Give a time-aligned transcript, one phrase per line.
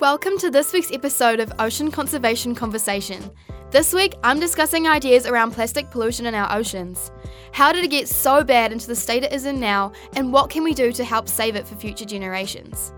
[0.00, 3.22] Welcome to this week's episode of Ocean Conservation Conversation.
[3.70, 7.12] This week, I'm discussing ideas around plastic pollution in our oceans.
[7.52, 10.48] How did it get so bad into the state it is in now, and what
[10.48, 12.94] can we do to help save it for future generations?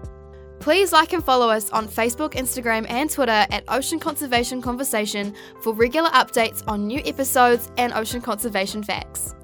[0.60, 5.74] Please like and follow us on Facebook, Instagram, and Twitter at Ocean Conservation Conversation for
[5.74, 9.34] regular updates on new episodes and ocean conservation facts.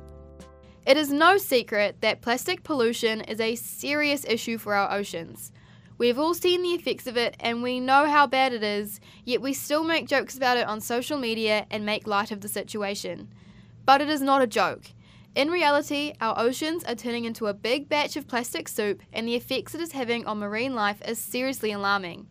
[0.87, 5.51] It is no secret that plastic pollution is a serious issue for our oceans.
[5.99, 9.43] We've all seen the effects of it and we know how bad it is, yet
[9.43, 13.29] we still make jokes about it on social media and make light of the situation.
[13.85, 14.85] But it is not a joke.
[15.35, 19.35] In reality, our oceans are turning into a big batch of plastic soup, and the
[19.35, 22.29] effects it is having on marine life is seriously alarming.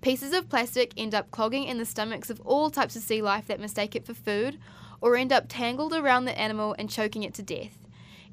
[0.00, 3.46] Pieces of plastic end up clogging in the stomachs of all types of sea life
[3.46, 4.58] that mistake it for food,
[5.00, 7.78] or end up tangled around the animal and choking it to death.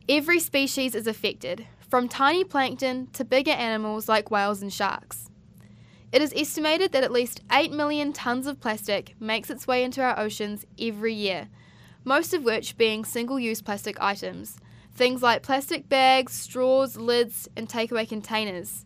[0.10, 5.30] Every species is affected, from tiny plankton to bigger animals like whales and sharks.
[6.14, 10.02] It is estimated that at least 8 million tonnes of plastic makes its way into
[10.02, 11.50] our oceans every year,
[12.06, 14.58] most of which being single use plastic items,
[14.96, 18.86] things like plastic bags, straws, lids, and takeaway containers.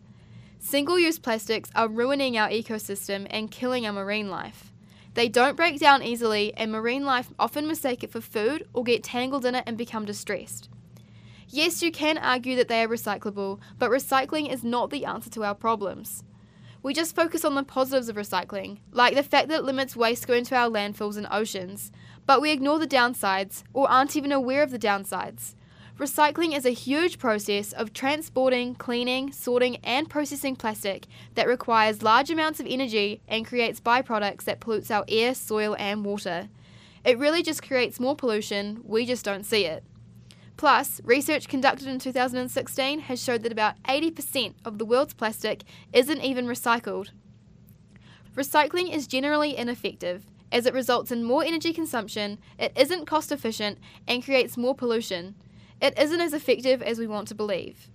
[0.58, 4.72] Single use plastics are ruining our ecosystem and killing our marine life.
[5.14, 9.04] They don't break down easily, and marine life often mistake it for food or get
[9.04, 10.68] tangled in it and become distressed.
[11.48, 15.44] Yes, you can argue that they are recyclable, but recycling is not the answer to
[15.44, 16.24] our problems.
[16.82, 20.26] We just focus on the positives of recycling, like the fact that it limits waste
[20.26, 21.92] going to our landfills and oceans,
[22.26, 25.54] but we ignore the downsides or aren't even aware of the downsides.
[25.98, 32.30] Recycling is a huge process of transporting, cleaning, sorting, and processing plastic that requires large
[32.30, 36.48] amounts of energy and creates byproducts that pollutes our air, soil, and water.
[37.04, 39.84] It really just creates more pollution, we just don't see it.
[40.56, 46.22] Plus, research conducted in 2016 has showed that about 80% of the world's plastic isn't
[46.22, 47.10] even recycled.
[48.34, 53.78] Recycling is generally ineffective as it results in more energy consumption, it isn't cost efficient,
[54.06, 55.34] and creates more pollution.
[55.80, 57.88] It isn't as effective as we want to believe.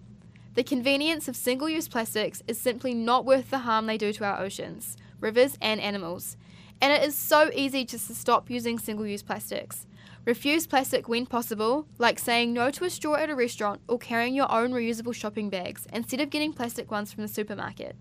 [0.54, 4.26] The convenience of single use plastics is simply not worth the harm they do to
[4.26, 6.36] our oceans, rivers, and animals.
[6.82, 9.86] And it is so easy just to stop using single use plastics.
[10.24, 14.36] Refuse plastic when possible, like saying no to a straw at a restaurant or carrying
[14.36, 17.96] your own reusable shopping bags instead of getting plastic ones from the supermarket.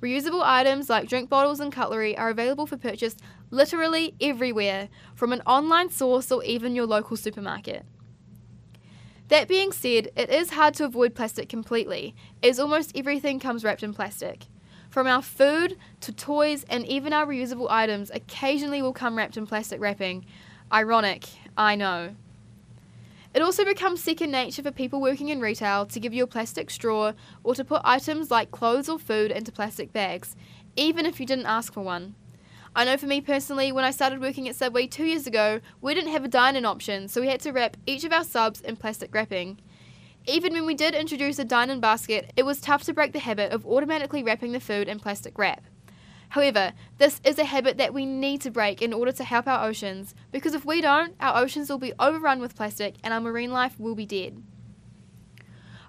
[0.00, 3.16] Reusable items like drink bottles and cutlery are available for purchase
[3.50, 7.84] literally everywhere, from an online source or even your local supermarket.
[9.28, 13.82] That being said, it is hard to avoid plastic completely, as almost everything comes wrapped
[13.82, 14.46] in plastic.
[14.88, 19.46] From our food to toys and even our reusable items occasionally will come wrapped in
[19.46, 20.24] plastic wrapping,
[20.72, 21.26] Ironic,
[21.56, 22.14] I know.
[23.34, 26.70] It also becomes second nature for people working in retail to give you a plastic
[26.70, 30.36] straw or to put items like clothes or food into plastic bags,
[30.76, 32.14] even if you didn't ask for one.
[32.76, 35.92] I know for me personally, when I started working at Subway two years ago, we
[35.92, 38.60] didn't have a dine in option, so we had to wrap each of our subs
[38.60, 39.58] in plastic wrapping.
[40.28, 43.18] Even when we did introduce a dine in basket, it was tough to break the
[43.18, 45.64] habit of automatically wrapping the food in plastic wrap.
[46.30, 49.66] However, this is a habit that we need to break in order to help our
[49.66, 53.50] oceans, because if we don't, our oceans will be overrun with plastic and our marine
[53.50, 54.42] life will be dead.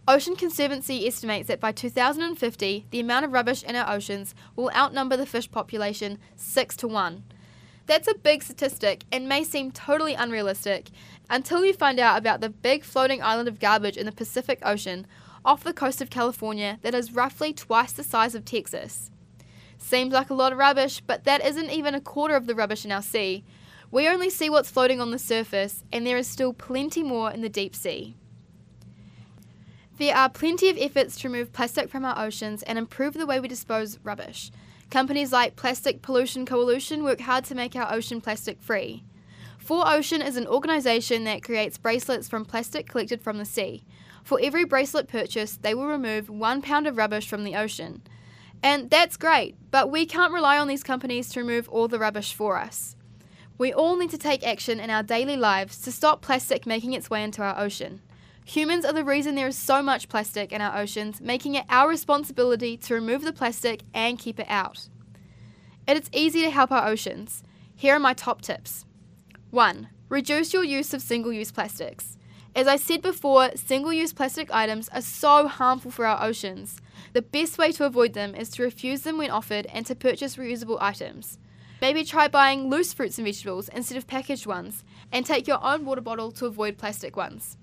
[0.07, 5.15] Ocean Conservancy estimates that by 2050, the amount of rubbish in our oceans will outnumber
[5.15, 7.23] the fish population 6 to 1.
[7.85, 10.89] That's a big statistic and may seem totally unrealistic
[11.29, 15.05] until you find out about the big floating island of garbage in the Pacific Ocean
[15.45, 19.11] off the coast of California that is roughly twice the size of Texas.
[19.81, 22.85] Seems like a lot of rubbish, but that isn't even a quarter of the rubbish
[22.85, 23.43] in our sea.
[23.89, 27.41] We only see what's floating on the surface, and there is still plenty more in
[27.41, 28.15] the deep sea.
[29.97, 33.39] There are plenty of efforts to remove plastic from our oceans and improve the way
[33.39, 34.51] we dispose rubbish.
[34.89, 39.03] Companies like Plastic Pollution Coalition work hard to make our ocean plastic free.
[39.65, 43.83] 4Ocean is an organisation that creates bracelets from plastic collected from the sea.
[44.23, 48.01] For every bracelet purchased, they will remove one pound of rubbish from the ocean.
[48.63, 52.33] And that's great, but we can't rely on these companies to remove all the rubbish
[52.33, 52.95] for us.
[53.57, 57.09] We all need to take action in our daily lives to stop plastic making its
[57.09, 58.01] way into our ocean.
[58.45, 61.87] Humans are the reason there is so much plastic in our oceans, making it our
[61.87, 64.89] responsibility to remove the plastic and keep it out.
[65.87, 67.43] It is easy to help our oceans.
[67.75, 68.85] Here are my top tips
[69.51, 69.89] 1.
[70.09, 72.17] Reduce your use of single use plastics.
[72.55, 76.81] As I said before, single use plastic items are so harmful for our oceans.
[77.13, 80.35] The best way to avoid them is to refuse them when offered and to purchase
[80.35, 81.37] reusable items.
[81.81, 85.83] Maybe try buying loose fruits and vegetables instead of packaged ones, and take your own
[85.83, 87.57] water bottle to avoid plastic ones.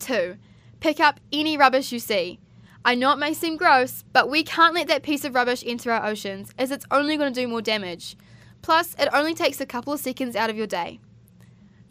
[0.00, 0.36] 2.
[0.80, 2.38] Pick up any rubbish you see.
[2.84, 5.90] I know it may seem gross, but we can't let that piece of rubbish enter
[5.90, 8.16] our oceans as it's only going to do more damage.
[8.62, 11.00] Plus, it only takes a couple of seconds out of your day.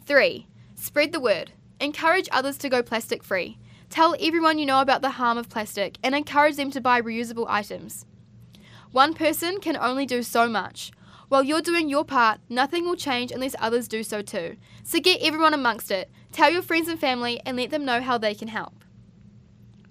[0.06, 0.46] 3.
[0.74, 1.52] Spread the word.
[1.80, 3.58] Encourage others to go plastic free.
[3.88, 7.46] Tell everyone you know about the harm of plastic and encourage them to buy reusable
[7.48, 8.04] items.
[8.92, 10.90] One person can only do so much.
[11.28, 14.56] While you're doing your part, nothing will change unless others do so too.
[14.84, 16.10] So get everyone amongst it.
[16.30, 18.84] Tell your friends and family and let them know how they can help.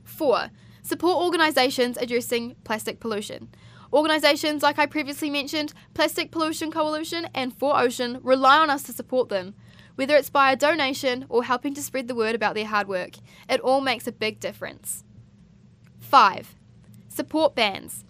[0.03, 0.49] 4.
[0.81, 3.49] Support organisations addressing plastic pollution.
[3.91, 9.29] Organisations like I previously mentioned, Plastic Pollution Coalition and 4Ocean, rely on us to support
[9.29, 9.55] them.
[9.95, 13.11] Whether it's by a donation or helping to spread the word about their hard work,
[13.49, 15.03] it all makes a big difference.
[15.99, 16.55] 5.
[17.07, 18.03] Support bans.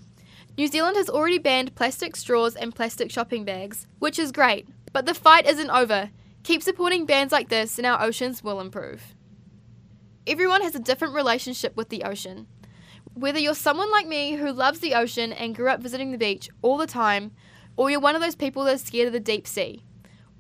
[0.57, 5.05] New Zealand has already banned plastic straws and plastic shopping bags, which is great, but
[5.05, 6.09] the fight isn't over.
[6.43, 9.13] Keep supporting bans like this and our oceans will improve.
[10.25, 12.47] Everyone has a different relationship with the ocean.
[13.13, 16.49] Whether you're someone like me who loves the ocean and grew up visiting the beach
[16.61, 17.31] all the time,
[17.77, 19.83] or you're one of those people that's scared of the deep sea,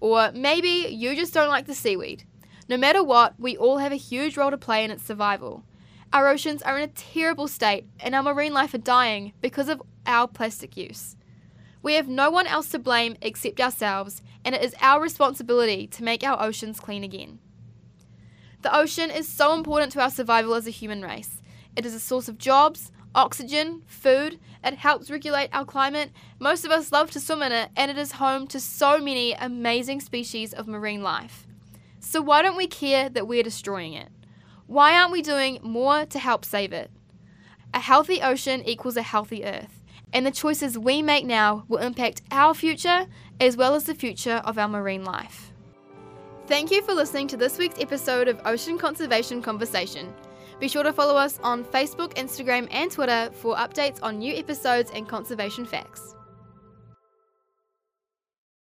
[0.05, 2.25] or maybe you just don't like the seaweed.
[2.69, 5.63] No matter what, we all have a huge role to play in its survival.
[6.13, 9.81] Our oceans are in a terrible state, and our marine life are dying because of
[10.05, 11.15] our plastic use.
[11.81, 16.03] We have no one else to blame except ourselves, and it is our responsibility to
[16.03, 17.39] make our oceans clean again.
[18.61, 21.41] The ocean is so important to our survival as a human race.
[21.75, 26.11] It is a source of jobs, oxygen, food, it helps regulate our climate.
[26.39, 29.33] Most of us love to swim in it, and it is home to so many
[29.33, 31.47] amazing species of marine life.
[31.99, 34.09] So, why don't we care that we're destroying it?
[34.67, 36.91] Why aren't we doing more to help save it?
[37.73, 39.81] A healthy ocean equals a healthy earth,
[40.13, 43.07] and the choices we make now will impact our future
[43.39, 45.51] as well as the future of our marine life.
[46.47, 50.13] Thank you for listening to this week's episode of Ocean Conservation Conversation.
[50.59, 54.91] Be sure to follow us on Facebook, Instagram, and Twitter for updates on new episodes
[54.93, 56.14] and conservation facts.